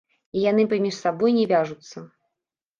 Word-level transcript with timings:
І 0.37 0.45
яны 0.51 0.65
паміж 0.71 0.95
сабой 1.03 1.37
не 1.39 1.45
вяжуцца. 1.55 1.97